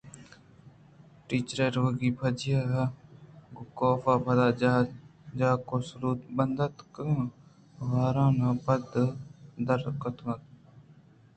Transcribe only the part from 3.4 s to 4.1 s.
گوں کاف